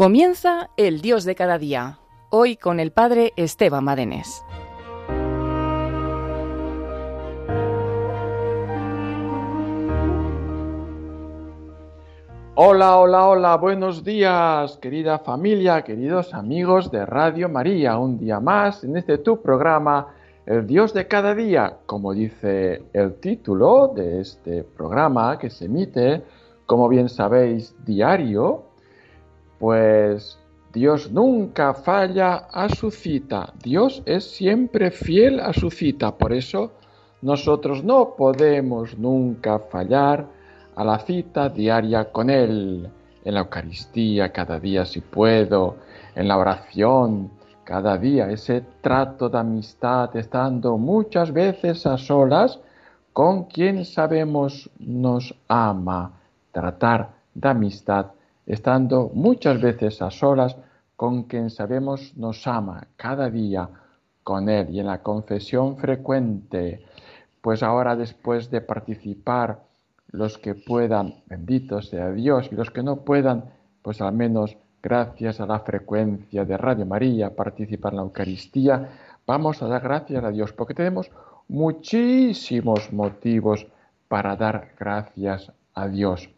[0.00, 1.98] Comienza el Dios de cada día,
[2.30, 4.42] hoy con el Padre Esteban Madenes.
[12.54, 18.82] Hola, hola, hola, buenos días, querida familia, queridos amigos de Radio María, un día más
[18.84, 20.14] en este tu programa,
[20.46, 26.22] El Dios de cada día, como dice el título de este programa que se emite,
[26.64, 28.69] como bien sabéis, diario,
[29.60, 30.38] pues
[30.72, 33.52] Dios nunca falla a su cita.
[33.62, 36.16] Dios es siempre fiel a su cita.
[36.16, 36.72] Por eso
[37.20, 40.26] nosotros no podemos nunca fallar
[40.74, 42.88] a la cita diaria con Él.
[43.22, 45.76] En la Eucaristía, cada día si puedo.
[46.14, 47.30] En la oración,
[47.64, 48.30] cada día.
[48.30, 52.58] Ese trato de amistad, estando muchas veces a solas
[53.12, 56.12] con quien sabemos nos ama.
[56.50, 58.06] Tratar de amistad
[58.50, 60.56] estando muchas veces a solas
[60.96, 63.68] con quien sabemos nos ama cada día
[64.24, 66.84] con Él y en la confesión frecuente.
[67.40, 69.60] Pues ahora después de participar
[70.10, 73.44] los que puedan, bendito sea Dios, y los que no puedan,
[73.82, 78.88] pues al menos gracias a la frecuencia de Radio María, participar en la Eucaristía,
[79.26, 81.08] vamos a dar gracias a Dios, porque tenemos
[81.46, 83.64] muchísimos motivos
[84.08, 86.28] para dar gracias a Dios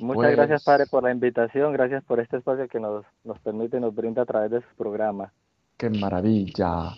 [0.00, 1.72] Muchas gracias, Padre, por la invitación.
[1.72, 4.74] Gracias por este espacio que nos, nos permite y nos brinda a través de su
[4.76, 5.32] programa.
[5.76, 6.94] ¡Qué maravilla!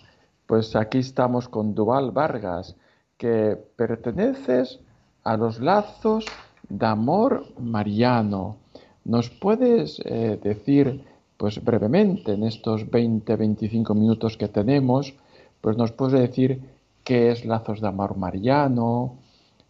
[0.47, 2.75] Pues aquí estamos con Duval Vargas,
[3.17, 4.79] que perteneces
[5.23, 6.25] a los lazos
[6.69, 8.57] de amor mariano.
[9.05, 11.03] ¿Nos puedes eh, decir,
[11.37, 15.13] pues brevemente, en estos 20-25 minutos que tenemos,
[15.61, 16.61] pues nos puedes decir
[17.03, 19.15] qué es lazos de amor mariano?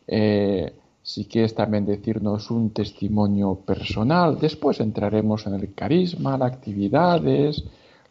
[0.08, 0.74] Eh,
[1.04, 7.64] si quieres también decirnos un testimonio personal, después entraremos en el carisma, las actividades,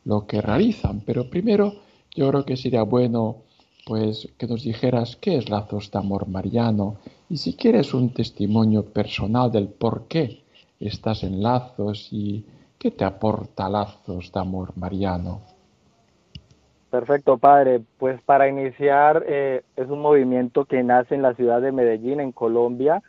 [0.04, 1.72] lo que realizan, pero primero
[2.14, 3.36] yo creo que sería bueno
[3.86, 6.98] pues que nos dijeras qué es Lazos de Amor Mariano
[7.28, 10.42] y si quieres un testimonio personal del por qué
[10.78, 12.44] estás en Lazos y
[12.78, 15.51] qué te aporta Lazos de Amor Mariano.
[16.92, 17.80] Perfecto, padre.
[17.96, 22.32] Pues para iniciar, eh, es un movimiento que nace en la ciudad de Medellín, en
[22.32, 23.02] Colombia,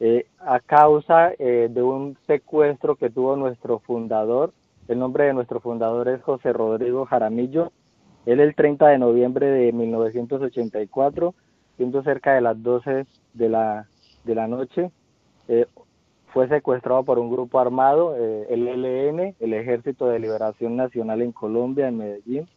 [0.00, 4.52] eh, a causa eh, de un secuestro que tuvo nuestro fundador.
[4.88, 7.70] El nombre de nuestro fundador es José Rodrigo Jaramillo.
[8.26, 11.32] Él el 30 de noviembre de 1984,
[11.76, 13.86] siendo cerca de las 12 de la,
[14.24, 14.90] de la noche,
[16.32, 21.86] fue secuestrado por un grupo armado, el ELN, el Ejército de Liberación Nacional en Colombia,
[21.86, 22.48] en Medellín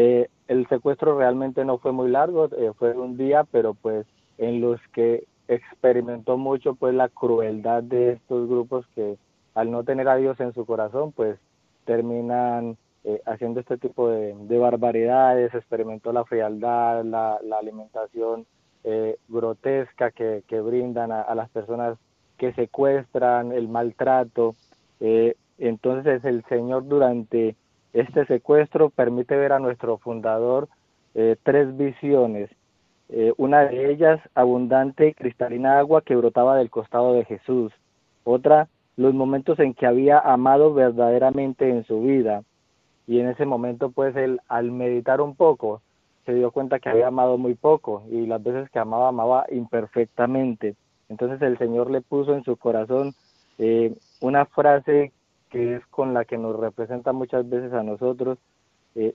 [0.00, 4.06] eh, el secuestro realmente no fue muy largo, eh, fue un día, pero pues
[4.38, 9.16] en los que experimentó mucho pues la crueldad de estos grupos que
[9.54, 11.36] al no tener a Dios en su corazón pues
[11.84, 18.46] terminan eh, haciendo este tipo de, barbaridades, experimentó la frialdad, la, alimentación
[18.84, 21.98] eh, grotesca que, brindan a, las personas
[22.36, 24.54] que secuestran, el maltrato.
[25.00, 27.56] Eh, entonces el Señor durante
[28.00, 30.68] este secuestro permite ver a nuestro fundador
[31.42, 32.50] tres visiones.
[33.38, 37.72] una de ellas, abundante y cristalina agua que brotaba del costado de Jesús.
[38.22, 38.68] Otra,
[38.98, 42.42] los momentos en que había amado verdaderamente en su vida
[43.06, 45.80] y en ese momento pues él al meditar un poco
[46.26, 50.74] se dio cuenta que había amado muy poco y las veces que amaba amaba imperfectamente
[51.08, 53.14] entonces el Señor le puso en su corazón
[53.58, 55.12] eh, una frase
[55.48, 58.38] que es con la que nos representa muchas veces a nosotros
[58.94, 59.14] eh,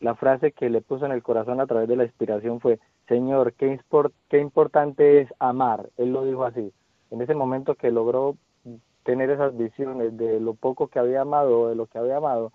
[0.00, 2.78] la frase que le puso en el corazón a través de la inspiración fue
[3.08, 3.80] Señor qué,
[4.28, 6.72] qué importante es amar él lo dijo así
[7.10, 8.36] en ese momento que logró
[9.04, 12.52] tener esas visiones de lo poco que había amado o de lo que había amado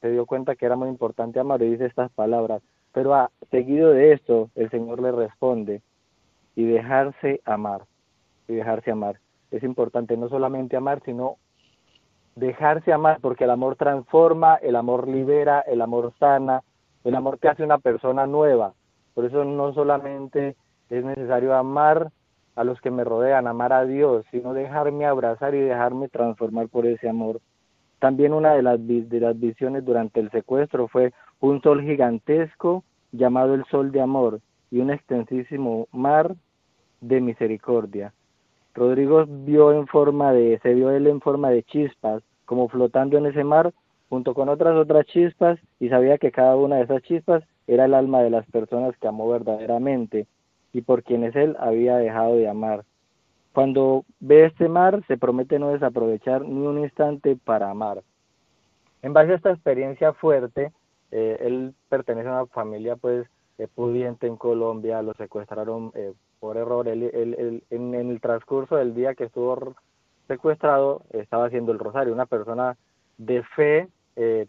[0.00, 2.62] se dio cuenta que era muy importante amar y dice estas palabras.
[2.92, 5.82] Pero a, seguido de esto, el Señor le responde,
[6.56, 7.82] y dejarse amar,
[8.48, 9.20] y dejarse amar.
[9.50, 11.36] Es importante no solamente amar, sino
[12.38, 16.62] dejarse amar, porque el amor transforma, el amor libera, el amor sana,
[17.04, 18.74] el amor te hace una persona nueva.
[19.14, 20.56] Por eso no solamente
[20.90, 22.10] es necesario amar
[22.54, 26.86] a los que me rodean, amar a Dios, sino dejarme abrazar y dejarme transformar por
[26.86, 27.40] ese amor.
[27.98, 33.54] También una de las, de las visiones durante el secuestro fue un sol gigantesco llamado
[33.54, 34.40] el sol de amor
[34.70, 36.34] y un extensísimo mar
[37.00, 38.12] de misericordia.
[38.74, 43.26] Rodrigo vio en forma de, se vio él en forma de chispas, como flotando en
[43.26, 43.74] ese mar,
[44.08, 47.92] junto con otras otras chispas, y sabía que cada una de esas chispas era el
[47.92, 50.26] alma de las personas que amó verdaderamente
[50.72, 52.86] y por quienes él había dejado de amar.
[53.52, 58.02] Cuando ve este mar, se promete no desaprovechar ni un instante para amar.
[59.02, 60.72] En base a esta experiencia fuerte,
[61.10, 63.26] eh, él pertenece a una familia pues
[63.58, 66.88] eh, pudiente en Colombia, lo secuestraron eh, por error.
[66.88, 69.76] En, el transcurso del día que estuvo
[70.28, 72.76] secuestrado, estaba haciendo el rosario, una persona
[73.16, 73.88] de fe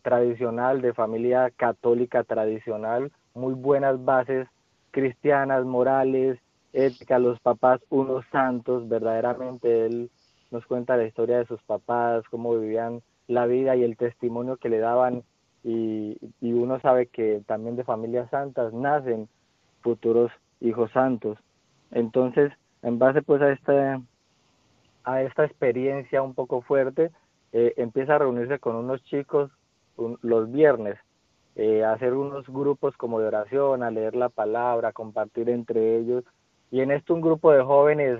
[0.01, 4.47] tradicional, de familia católica tradicional, muy buenas bases
[4.91, 6.39] cristianas, morales,
[6.73, 10.11] ética, los papás unos santos, verdaderamente él
[10.51, 14.69] nos cuenta la historia de sus papás, cómo vivían la vida y el testimonio que
[14.69, 15.23] le daban
[15.63, 19.27] y, uno sabe que también de familias santas nacen
[19.81, 20.31] futuros
[20.61, 21.37] hijos santos.
[21.91, 24.01] Entonces, en base pues a esta,
[25.09, 27.11] a esta experiencia un poco fuerte,
[27.51, 29.51] eh, empieza a reunirse con unos chicos
[30.21, 30.97] los viernes,
[31.55, 35.97] eh, a hacer unos grupos como de oración, a leer la palabra, a compartir entre
[35.97, 36.23] ellos
[36.71, 38.19] y en esto un grupo de jóvenes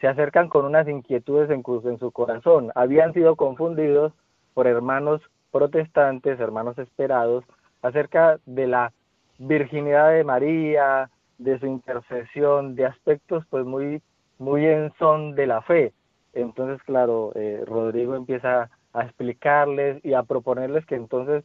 [0.00, 2.70] se acercan con unas inquietudes en, en su corazón.
[2.74, 4.12] Habían sido confundidos
[4.54, 5.20] por hermanos
[5.50, 7.44] protestantes, hermanos esperados,
[7.82, 8.92] acerca de la
[9.38, 14.02] virginidad de María, de su intercesión, de aspectos pues muy,
[14.38, 15.92] muy en son de la fe.
[16.32, 21.44] Entonces, claro, eh, Rodrigo empieza a explicarles y a proponerles que entonces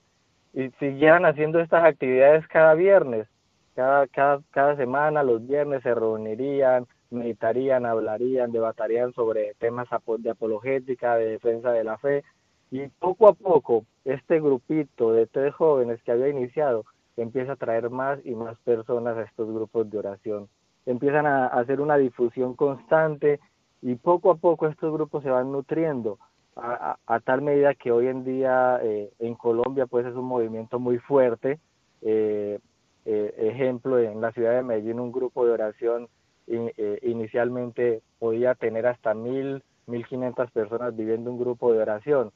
[0.79, 3.27] siguieran haciendo estas actividades cada viernes,
[3.75, 9.87] cada, cada, cada semana, los viernes se reunirían, meditarían, hablarían, debatarían sobre temas
[10.19, 12.23] de apologética, de defensa de la fe.
[12.71, 16.85] Y poco a poco, este grupito de tres jóvenes que había iniciado
[17.17, 20.49] empieza a traer más y más personas a estos grupos de oración.
[20.85, 23.39] Empiezan a hacer una difusión constante
[23.83, 26.17] y poco a poco estos grupos se van nutriendo
[26.55, 30.99] a, tal medida que hoy en día eh, en Colombia pues es un movimiento muy
[30.99, 31.59] fuerte.
[32.01, 32.59] Eh,
[33.05, 36.07] eh, ejemplo, en la ciudad de Medellín un grupo de oración
[36.47, 42.31] eh, inicialmente podía tener hasta mil, mil quinientas personas viviendo un grupo de oración.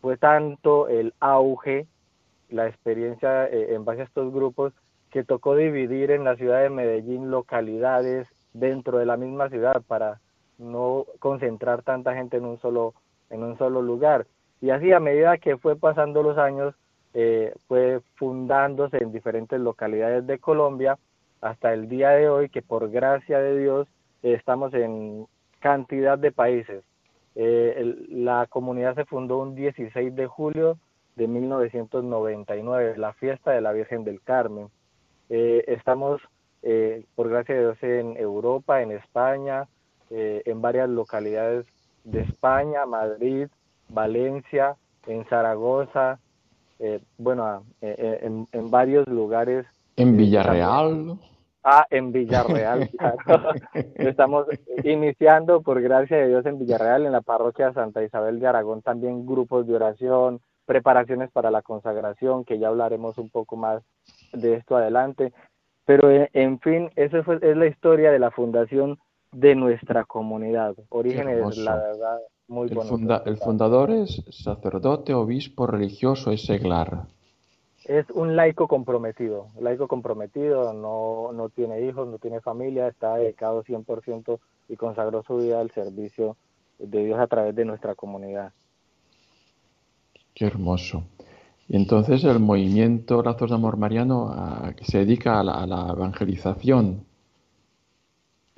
[0.00, 1.86] Fue tanto el auge,
[2.48, 4.72] la experiencia eh, en base a estos grupos,
[5.10, 10.20] que tocó dividir en la ciudad de Medellín localidades dentro de la misma ciudad para
[10.58, 12.94] no concentrar tanta gente en un solo,
[13.30, 14.26] en un solo lugar.
[14.60, 16.74] Y así a medida que fue pasando los años,
[17.18, 20.98] eh, fue fundándose en diferentes localidades de Colombia
[21.40, 23.88] hasta el día de hoy que por gracia de Dios
[24.22, 25.26] estamos en
[25.60, 26.84] cantidad de países.
[27.34, 30.78] Eh, la comunidad se fundó un 16 de julio
[31.16, 34.68] de 1999, la fiesta de la Virgen del Carmen.
[35.30, 36.20] Eh, estamos,
[37.14, 39.66] por gracia de Dios, en Europa, en España,
[40.10, 41.66] en varias localidades
[42.04, 43.48] de España, Madrid,
[43.88, 46.18] Valencia, en Zaragoza,
[46.78, 49.66] eh, bueno, eh, eh, en, en, varios lugares.
[49.96, 51.18] En Villarreal.
[51.64, 52.88] Ah, en Villarreal,
[53.24, 53.50] claro.
[53.96, 54.46] Estamos
[54.84, 59.26] iniciando, por gracia de Dios, en Villarreal, en la parroquia Santa Isabel de Aragón, también
[59.26, 63.82] grupos de oración, preparaciones para la consagración, que ya hablaremos un poco más
[64.32, 65.32] de esto adelante.
[65.86, 68.98] Pero eh, en fin, esa es la historia de la fundación
[69.36, 70.74] de nuestra comunidad.
[70.88, 72.78] Orígenes, la verdad, muy el
[73.26, 77.04] el fundador es sacerdote, obispo, religioso, es seglar.
[77.84, 83.62] Es un laico comprometido, laico comprometido, no, no tiene hijos, no tiene familia, está dedicado
[83.62, 84.38] 100%
[84.68, 86.36] y consagró su vida al servicio
[86.78, 88.52] de Dios a través de nuestra comunidad.
[90.34, 91.04] Qué hermoso.
[91.68, 97.04] Y entonces el movimiento Lazos de Amor Mariano ah, que se dedica a la, evangelización.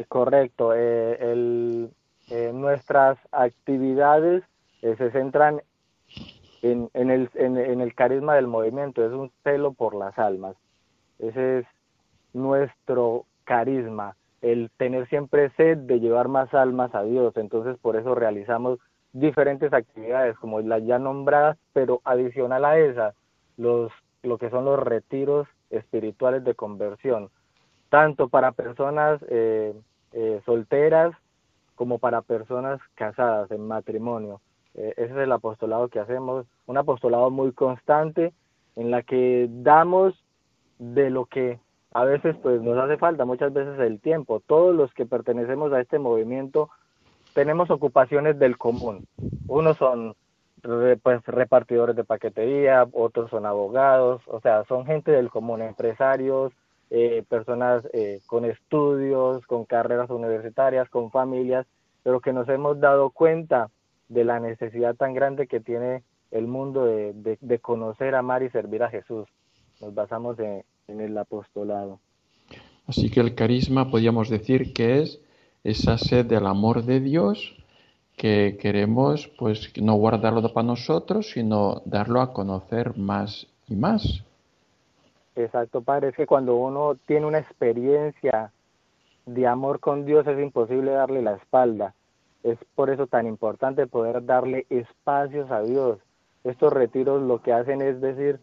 [0.07, 0.73] Correcto.
[0.75, 1.89] Eh,
[2.31, 4.45] eh, nuestras actividades
[4.83, 5.63] eh, se centran
[6.63, 10.57] en, en, el, en, el carisma del movimiento, es un celo por las almas.
[11.19, 11.67] Ese es
[12.33, 17.37] nuestro carisma, el tener siempre sed de llevar más almas a Dios.
[17.37, 18.79] Entonces por eso realizamos
[19.13, 23.15] diferentes actividades como las ya nombradas, pero adicional a esas,
[23.57, 23.91] los,
[24.23, 27.31] lo que son los retiros espirituales de conversión,
[27.89, 29.75] tanto para personas eh,
[30.13, 31.15] eh, solteras
[31.75, 34.41] como para personas casadas en matrimonio.
[34.75, 38.33] Eh, ese es el apostolado que hacemos, un apostolado muy constante
[38.77, 40.15] en la que damos
[40.79, 41.59] de lo que
[41.93, 44.41] a veces pues nos hace falta, muchas veces el tiempo.
[44.47, 46.71] Todos los que pertenecemos a este movimiento
[47.35, 49.07] tenemos ocupaciones del común.
[49.47, 50.15] Unos son
[51.03, 56.53] pues repartidores de paquetería, otros son abogados, o sea, son gente del común, empresarios,
[56.91, 61.67] eh, personas eh, con estudios, con carreras universitarias, con familias,
[62.03, 63.71] pero que nos hemos dado cuenta
[64.09, 68.91] de la necesidad tan grande que tiene el mundo de, conocer, amar y servir a
[68.91, 69.29] Jesús.
[69.81, 72.01] Nos basamos en, el apostolado.
[72.87, 75.21] Así que el carisma podríamos decir que es
[75.65, 77.55] esa sed del amor de Dios
[78.17, 84.25] que queremos pues no guardarlo para nosotros, sino darlo a conocer más y más.
[85.39, 88.51] Exacto, Padre, es que cuando uno tiene una experiencia
[89.25, 91.95] de amor con Dios es imposible darle la espalda.
[92.43, 96.01] Es por eso tan importante poder darle espacios a Dios.
[96.43, 98.41] Estos retiros lo que hacen es decir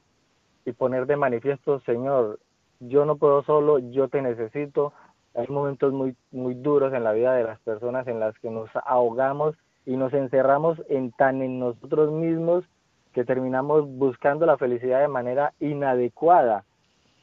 [0.63, 2.39] y poner de manifiesto, Señor,
[2.79, 4.93] yo no puedo solo, yo te necesito.
[5.33, 8.69] Hay momentos muy, muy duros en la vida de las personas en las que nos
[8.85, 12.63] ahogamos y nos encerramos en tan en nosotros mismos
[13.11, 16.63] que terminamos buscando la felicidad de manera inadecuada.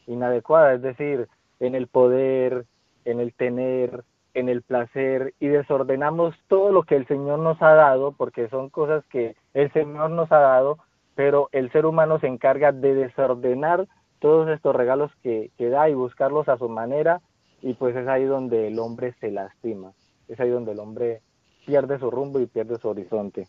[0.07, 1.29] Inadecuada, es decir,
[1.61, 2.67] en el poder,
[3.05, 4.05] en el tener,
[4.35, 8.71] en el placer y desordenamos todo lo que el Señor nos ha dado, porque son
[8.71, 10.79] cosas que el Señor nos ha dado,
[11.15, 13.87] pero el ser humano se encarga de desordenar
[14.19, 17.21] todos estos regalos que, que da y buscarlos a su manera,
[17.61, 19.93] y pues es ahí donde el hombre se lastima,
[20.29, 21.21] es ahí donde el hombre
[21.67, 23.47] pierde su rumbo y pierde su horizonte.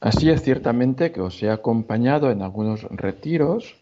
[0.00, 3.79] Así es ciertamente que os he acompañado en algunos retiros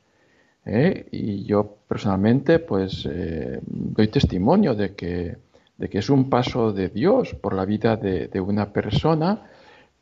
[0.69, 1.07] ¿eh?
[1.11, 5.37] y yo personalmente pues eh, doy testimonio de que
[5.79, 9.47] de que es un paso de Dios por la vida de, una persona,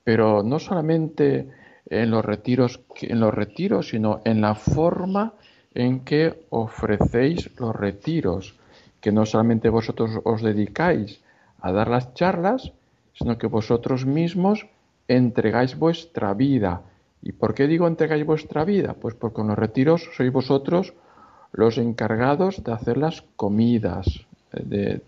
[0.03, 1.51] pero no solamente
[1.89, 5.35] en los retiros, en los retiros, sino en la forma
[5.75, 8.57] en que ofrecéis los retiros,
[9.01, 11.21] que no solamente vosotros os dedicáis
[11.61, 12.73] a dar las charlas,
[13.13, 14.67] sino que vosotros mismos
[15.09, 16.81] entregáis vuestra vida.
[17.27, 18.95] ¿Y por qué digo entregáis vuestra vida?
[18.95, 20.95] Pues porque en los retiros sois vosotros
[21.51, 24.07] los encargados de hacer las comidas,
[24.53, 25.03] de,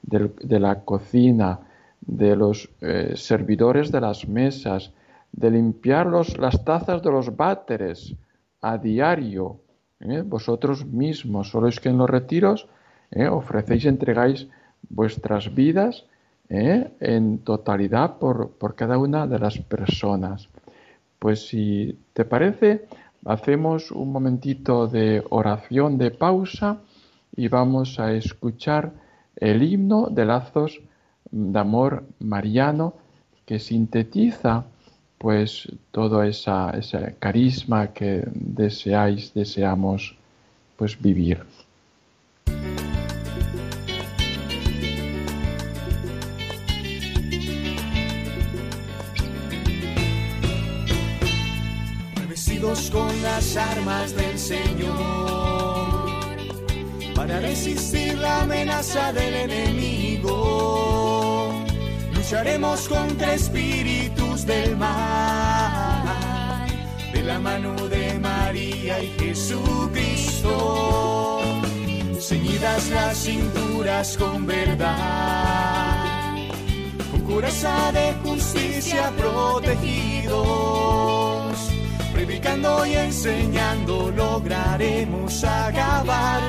[0.00, 1.60] de, la cocina,
[2.00, 4.94] de los eh, servidores de las mesas,
[5.30, 8.14] de limpiar las tazas de los váteres
[8.62, 9.60] a diario.
[10.00, 10.22] ¿eh?
[10.24, 12.66] Vosotros mismos, solo es que en los retiros
[13.10, 13.28] ¿eh?
[13.28, 14.48] ofrecéis, entregáis
[14.88, 16.06] vuestras vidas
[16.48, 20.48] en totalidad por, por cada una de las personas.
[21.22, 22.86] Pues si te parece,
[23.24, 26.80] hacemos un momentito de oración, de pausa
[27.36, 28.90] y vamos a escuchar
[29.36, 30.80] el himno de lazos
[31.30, 32.94] de amor mariano
[33.46, 34.64] que sintetiza
[35.16, 40.16] pues todo ese carisma que deseáis, deseamos
[40.76, 41.38] pues vivir.
[53.42, 54.92] Las armas del Señor
[57.14, 60.30] para resistir la amenaza del enemigo.
[62.14, 66.68] Lucharemos contra espíritus del mal,
[67.12, 70.52] de la mano de María y Jesucristo.
[72.20, 76.36] Ceñidas las cinturas con verdad,
[77.10, 80.91] con coraza de justicia protegidos
[82.26, 86.40] predicando y enseñando lograremos acabar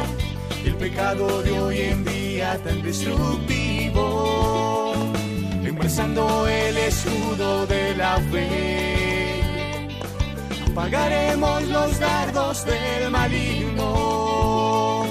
[0.63, 4.93] el pecado de hoy en día tan destructivo,
[5.63, 9.41] embrasando el escudo de la fe.
[10.71, 15.05] Apagaremos los dardos del maligno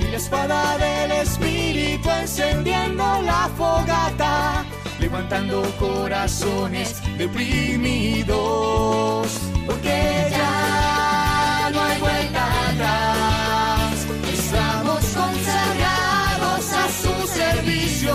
[0.00, 4.64] y la espada del espíritu encendiendo la fogata
[5.00, 9.28] levantando corazones deprimidos,
[9.68, 9.96] porque
[10.30, 18.14] ya no hay vuelta atrás, estamos consagrados a su servicio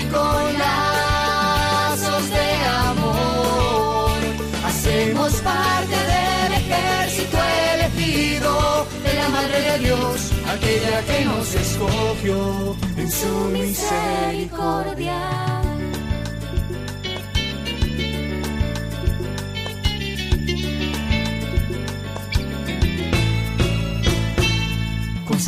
[0.00, 2.48] y con lazos de
[2.86, 4.18] amor
[4.64, 7.36] hacemos parte del ejército
[7.74, 15.57] elegido de la Madre de Dios, aquella que nos escogió en su misericordia.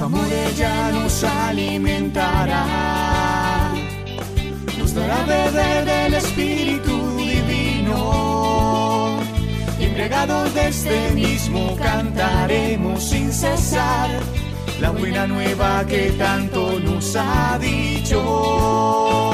[0.03, 2.65] Amor ella nos alimentará,
[4.79, 9.19] nos dará beber del Espíritu Divino.
[9.79, 14.09] Y embriagados de este mismo cantaremos sin cesar
[14.81, 19.33] la buena nueva que tanto nos ha dicho.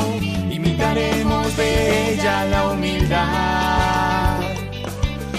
[0.51, 4.41] Imitaremos de ella la humildad,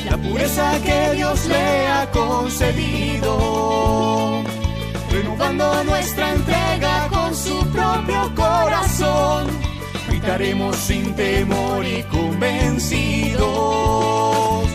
[0.09, 3.33] la pureza que Dios le ha concedido,
[5.37, 9.47] renovando nuestra entrega con su propio corazón.
[10.07, 13.45] Gritaremos sin temor y convencidos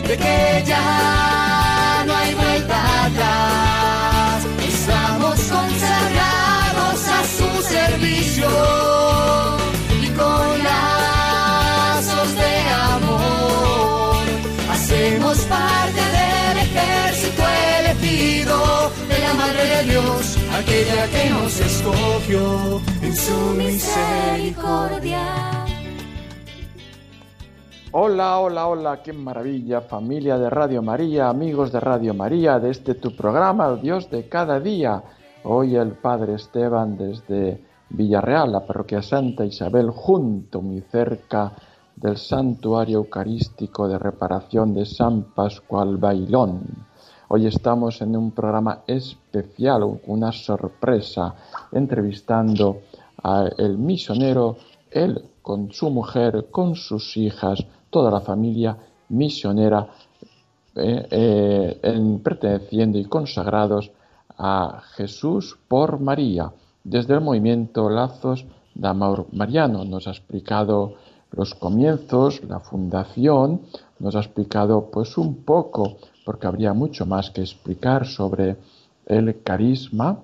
[0.07, 8.47] de que ya no hay vuelta atrás estamos consagrados a su servicio
[10.01, 12.59] y con lazos de
[12.95, 14.25] amor
[14.71, 17.43] hacemos parte del ejército
[17.79, 18.91] elegido
[19.85, 25.21] Dios, aquella que nos escogió en su misericordia.
[27.91, 32.95] Hola, hola, hola, qué maravilla, familia de Radio María, amigos de Radio María, de este
[32.95, 35.03] tu programa, Dios de cada día.
[35.43, 41.53] Hoy el Padre Esteban desde Villarreal, la parroquia Santa Isabel, junto, muy cerca
[41.95, 46.92] del Santuario Eucarístico de Reparación de San Pascual Bailón.
[47.35, 51.33] Hoy estamos en un programa especial, una sorpresa,
[51.71, 52.81] entrevistando
[53.23, 54.57] al misionero,
[54.91, 58.77] él con su mujer, con sus hijas, toda la familia
[59.09, 59.87] misionera
[60.75, 63.89] eh, eh, en, perteneciendo y consagrados
[64.37, 66.51] a Jesús por María,
[66.83, 69.83] desde el movimiento Lazos de Amor Mariano.
[69.85, 70.97] Nos ha explicado
[71.31, 73.61] los comienzos, la fundación,
[73.97, 78.57] nos ha explicado pues un poco, porque habría mucho más que explicar sobre
[79.05, 80.19] el carisma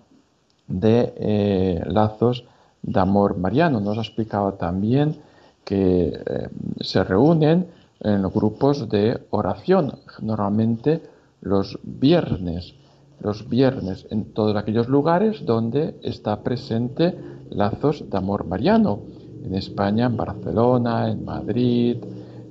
[0.68, 2.46] de eh, Lazos
[2.82, 3.80] de Amor Mariano.
[3.80, 5.18] Nos ha explicado también
[5.66, 6.50] que eh,
[6.82, 7.68] se reúnen
[8.00, 11.02] en los grupos de oración, normalmente
[11.42, 12.74] los viernes,
[13.22, 17.16] los viernes en todos aquellos lugares donde está presente
[17.50, 19.00] lazos de amor mariano,
[19.44, 21.98] en España, en Barcelona, en Madrid,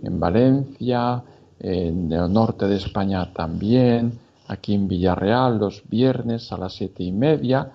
[0.02, 1.22] en Valencia,
[1.60, 4.18] en el norte de España también,
[4.48, 7.72] aquí en Villarreal los viernes a las siete y media,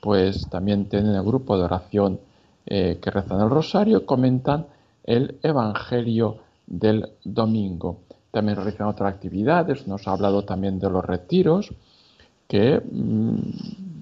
[0.00, 2.20] pues también tienen el grupo de oración
[2.66, 4.66] eh, que rezan el rosario, comentan
[5.04, 8.00] el Evangelio del domingo.
[8.30, 11.72] También realizan otras actividades, nos ha hablado también de los retiros,
[12.46, 13.38] que mm,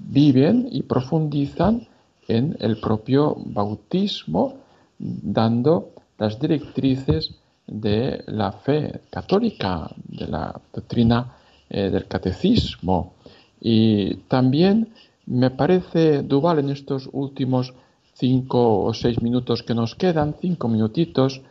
[0.08, 1.86] viven y profundizan
[2.28, 4.54] en el propio bautismo,
[4.98, 7.34] dando las directrices
[7.66, 11.32] de la fe católica, de la doctrina
[11.68, 13.14] eh, del catecismo.
[13.60, 14.92] Y también
[15.26, 17.74] me parece, Duval, en estos últimos
[18.14, 21.42] cinco o seis minutos que nos quedan, cinco minutitos,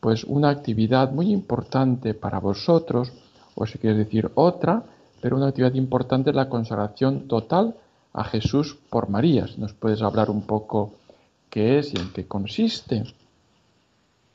[0.00, 3.12] pues una actividad muy importante para vosotros,
[3.54, 4.82] o si quieres decir otra,
[5.20, 7.74] pero una actividad importante es la consagración total
[8.12, 9.46] a Jesús por María.
[9.56, 10.94] ¿Nos puedes hablar un poco
[11.48, 13.04] qué es y en qué consiste?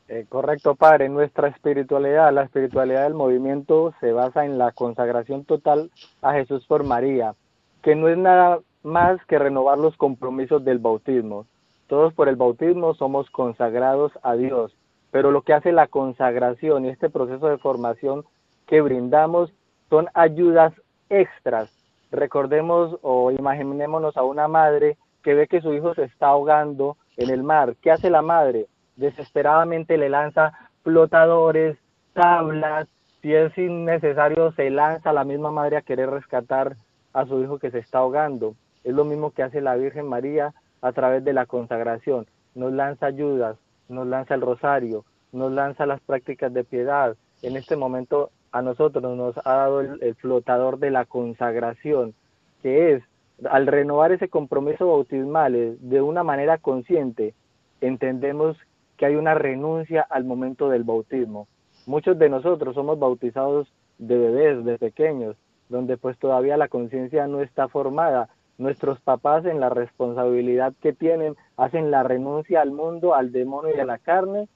[0.08, 1.10] Eh, correcto, Padre.
[1.10, 5.90] Nuestra espiritualidad, la espiritualidad del movimiento se basa en la consagración total
[6.22, 7.34] a Jesús por María,
[7.82, 11.48] que no es nada más que renovar los compromisos del bautismo.
[11.88, 14.76] Todos por el bautismo somos consagrados a Dios,
[15.10, 18.26] pero lo que hace la consagración y este proceso de formación
[18.68, 19.52] que brindamos
[19.90, 20.74] son ayudas
[21.10, 21.72] extras.
[22.12, 27.32] Recordemos o imaginémonos a una madre que ve que su hijo se está ahogando en
[27.32, 27.76] el mar.
[27.82, 28.68] ¿Qué hace la madre?
[28.96, 30.54] Desesperadamente le lanza
[30.84, 31.78] flotadores,
[32.14, 32.88] tablas,
[33.22, 36.78] si es innecesario, se lanza la misma madre a querer rescatar
[37.14, 38.56] a su hijo que se está ahogando.
[38.84, 42.28] Es lo mismo que hace la Virgen María a través de la consagración.
[42.54, 43.58] Nos lanza ayudas,
[43.90, 47.16] nos lanza el rosario, nos lanza las prácticas de piedad.
[47.42, 52.14] En este momento a nosotros nos ha dado el, flotador de la consagración,
[52.62, 53.04] que es
[53.50, 57.34] al renovar ese compromiso bautismal de una manera consciente,
[57.82, 58.58] entendemos
[58.98, 61.48] que hay una renuncia al momento del bautismo.
[61.86, 65.36] Muchos de nosotros somos bautizados de bebés, de pequeños,
[65.70, 68.30] donde pues todavía la conciencia no está formada.
[68.58, 73.80] Nuestros papás en la responsabilidad que tienen hacen la renuncia al mundo, al demonio y
[73.80, 74.48] a la carne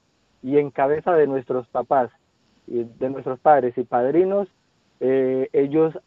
[0.42, 2.10] y en cabeza de nuestros papás,
[2.66, 4.48] de nuestros padres y padrinos,
[5.00, 5.98] eh, ellos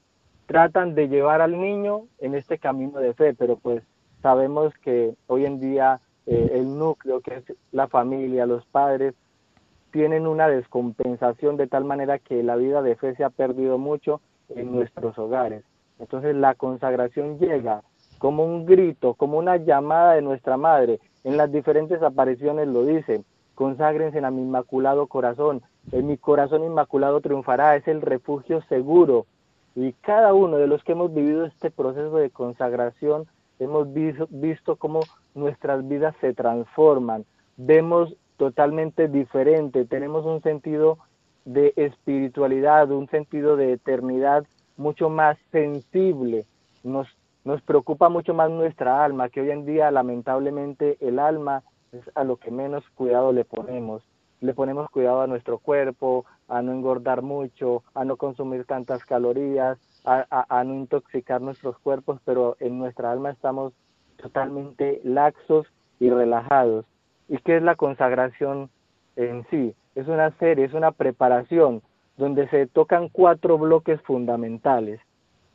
[0.45, 3.83] tratan de llevar al niño en este camino de fe, pero pues
[4.21, 9.13] sabemos que hoy en día eh, el núcleo, que es la familia, los padres,
[9.91, 14.21] tienen una descompensación de tal manera que la vida de fe se ha perdido mucho
[14.49, 15.63] en nuestros hogares.
[15.99, 17.83] Entonces la consagración llega
[18.17, 20.99] como un grito, como una llamada de nuestra madre.
[21.23, 27.21] En las diferentes apariciones lo dice, conságrense a mi inmaculado corazón, en mi corazón inmaculado
[27.21, 29.25] triunfará, es el refugio seguro.
[29.75, 33.27] Y cada uno de los que hemos vivido este proceso de consagración,
[33.59, 35.01] hemos visto, visto cómo
[35.35, 37.25] nuestras vidas se transforman,
[37.57, 40.97] vemos totalmente diferente, tenemos un sentido
[41.45, 44.45] de espiritualidad, un sentido de eternidad
[44.77, 46.45] mucho más sensible,
[46.83, 47.07] nos,
[47.43, 52.23] nos preocupa mucho más nuestra alma, que hoy en día lamentablemente el alma es a
[52.23, 54.03] lo que menos cuidado le ponemos.
[54.41, 59.77] Le ponemos cuidado a nuestro cuerpo, a no engordar mucho, a no consumir tantas calorías,
[60.03, 63.71] a, a no intoxicar nuestros cuerpos, pero en nuestra alma estamos
[64.17, 65.67] totalmente laxos
[65.99, 66.85] y relajados.
[67.27, 68.69] ¿Y qué es la consagración
[69.15, 69.73] en sí?
[69.95, 71.81] Es una serie, es una preparación
[72.17, 74.99] donde se tocan cuatro bloques fundamentales.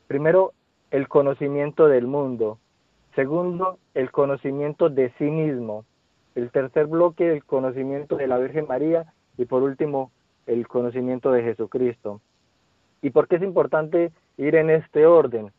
[0.06, 0.52] Primero,
[0.90, 2.58] el conocimiento del mundo.
[3.14, 5.84] Segundo, el conocimiento de sí mismo.
[6.34, 9.12] El tercer bloque, el conocimiento de la Virgen María.
[9.36, 10.10] Y por último,
[10.46, 12.20] el conocimiento de Jesucristo.
[13.02, 15.52] ¿Y por qué es importante ir en este orden?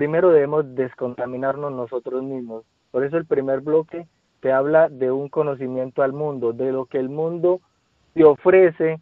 [0.00, 2.64] Primero debemos descontaminarnos nosotros mismos.
[2.90, 4.06] Por eso el primer bloque
[4.40, 7.60] te habla de un conocimiento al mundo, de lo que el mundo
[8.14, 8.98] te ofrece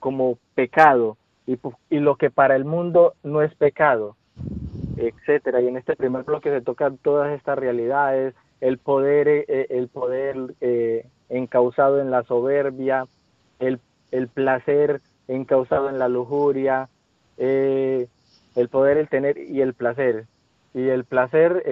[0.00, 1.60] como pecado y,
[2.00, 4.16] lo que para el mundo no es pecado,
[4.96, 5.60] etcétera.
[5.60, 9.86] Y en este primer bloque se tocan todas estas realidades, el poder, eh, eh, el
[9.86, 13.06] poder eh, encausado en la soberbia,
[13.60, 13.78] el,
[14.10, 16.88] el placer encausado en la lujuria,
[17.38, 18.08] el
[18.72, 20.26] poder, el tener y el placer.
[20.74, 21.62] Y el placer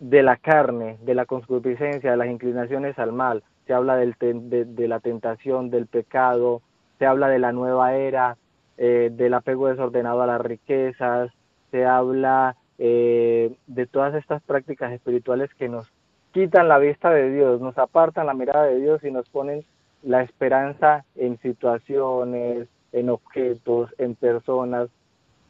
[0.00, 4.88] de la carne, de la concupiscencia, de las inclinaciones al mal, se habla del de,
[4.88, 6.62] la tentación, del pecado,
[6.98, 8.36] se habla de la nueva era,
[8.78, 11.30] eh, del apego desordenado a las riquezas,
[11.70, 15.92] se habla eh, de todas estas prácticas espirituales que nos
[16.32, 19.64] quitan la vista de Dios, nos apartan la mirada de Dios y nos ponen
[20.02, 24.88] la esperanza en situaciones, en objetos, en personas,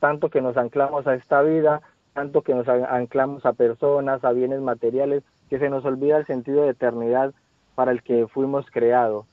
[0.01, 4.61] tanto que nos anclamos a esta vida tanto que nos anclamos a personas, a bienes
[4.61, 7.33] materiales, que se nos olvida el sentido de eternidad
[7.75, 9.27] para el que fuimos creados.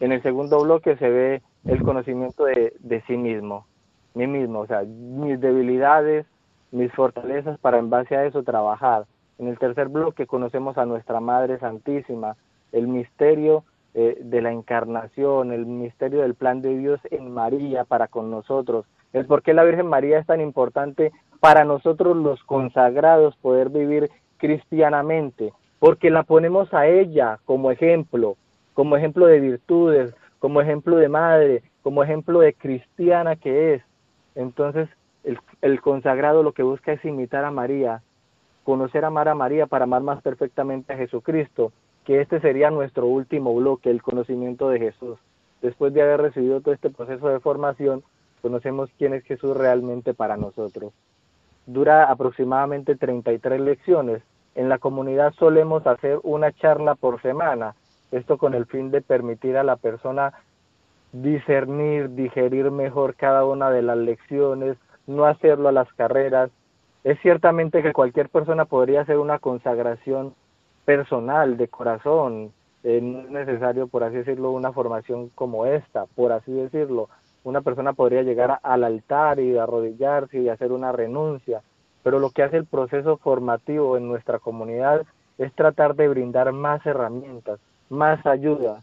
[0.00, 3.66] En el segundo bloque se ve el conocimiento de, sí mismo,
[4.14, 6.26] mí mismo, o sea, mis debilidades,
[6.70, 9.06] mis fortalezas para en base a eso trabajar.
[9.38, 12.36] En el tercer bloque conocemos a nuestra Madre Santísima,
[12.72, 18.08] el misterio eh, de la encarnación, el misterio del plan de Dios en María para
[18.08, 23.36] con nosotros, el por qué la Virgen María es tan importante para nosotros los consagrados
[23.36, 28.36] poder vivir cristianamente, porque la ponemos a ella como ejemplo,
[28.74, 33.82] como ejemplo de virtudes, como ejemplo de madre, como ejemplo de cristiana que es.
[34.34, 34.88] Entonces,
[35.24, 38.02] el, el consagrado lo que busca es imitar a María,
[38.64, 41.72] conocer amar a María para amar más perfectamente a Jesucristo,
[42.04, 45.18] que este sería nuestro último bloque, el conocimiento de Jesús.
[45.62, 48.02] Después de haber recibido todo este proceso de formación,
[48.42, 50.92] conocemos quién es Jesús realmente para nosotros
[51.66, 54.22] dura aproximadamente 33 lecciones.
[54.54, 57.74] En la comunidad solemos hacer una charla por semana,
[58.10, 60.32] esto con el fin de permitir a la persona
[61.12, 64.76] discernir, digerir mejor cada una de las lecciones,
[65.06, 66.50] no hacerlo a las carreras.
[67.04, 70.34] Es ciertamente que cualquier persona podría hacer una consagración
[70.84, 72.52] personal, de corazón,
[72.84, 77.08] eh, no es necesario, por así decirlo, una formación como esta, por así decirlo,
[77.46, 81.62] una persona podría llegar al altar y arrodillarse y hacer una renuncia,
[82.02, 85.02] pero lo que hace el proceso formativo en nuestra comunidad
[85.38, 88.82] es tratar de brindar más herramientas, más ayuda.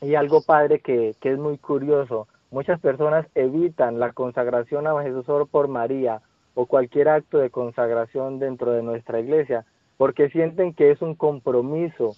[0.00, 5.26] Y algo padre que, que es muy curioso, Muchas personas evitan la consagración a Jesús
[5.50, 6.22] por María
[6.54, 12.14] o cualquier acto de consagración dentro de nuestra iglesia, porque sienten que es un compromiso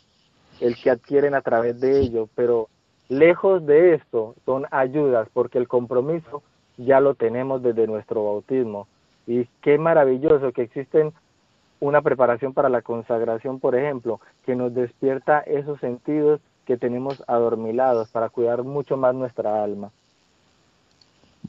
[0.61, 2.69] el que adquieren a través de ello, pero
[3.09, 6.43] lejos de esto son ayudas, porque el compromiso
[6.77, 8.87] ya lo tenemos desde nuestro bautismo.
[9.27, 11.13] Y qué maravilloso que existen
[11.81, 18.09] una preparación para la consagración, por ejemplo, que nos despierta esos sentidos que tenemos adormilados
[18.11, 19.91] para cuidar mucho más nuestra alma.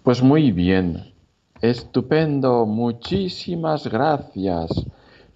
[0.04, 1.14] Pues muy bien,
[1.62, 4.70] estupendo, muchísimas gracias.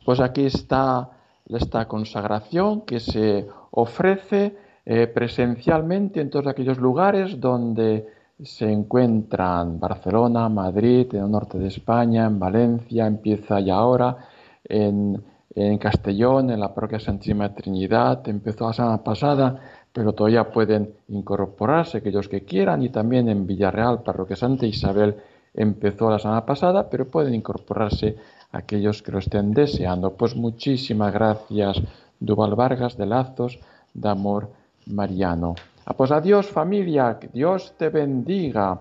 [0.06, 1.10] Pues aquí está
[1.50, 8.06] esta consagración que se ofrece eh, presencialmente en todos aquellos lugares donde
[8.42, 14.18] se encuentran Barcelona, Madrid, en el norte de España, en Valencia, empieza ya ahora,
[14.66, 15.24] en,
[15.56, 19.60] en Castellón, en la parroquia Santísima Trinidad, empezó la semana pasada,
[19.94, 25.16] pero todavía pueden incorporarse aquellos que quieran, y también en Villarreal, parroquia Santa Isabel,
[25.54, 28.18] empezó la semana pasada, pero pueden incorporarse
[28.52, 30.18] aquellos que lo estén deseando.
[30.18, 31.82] Pues muchísimas gracias,
[32.20, 33.60] Duval Vargas de Lazos,
[33.94, 35.56] de Amor Mariano.
[35.86, 38.80] Ah, pues adiós familia, Dios te bendiga.